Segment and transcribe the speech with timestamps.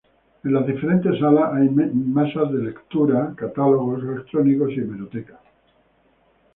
[0.43, 5.39] En las diferentes salas hay mesas de lectura, catálogos electrónicos y hemeroteca.